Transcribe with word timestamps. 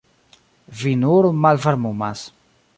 Vi 0.79 0.95
nur 1.03 1.29
malvarmumas. 1.43 2.27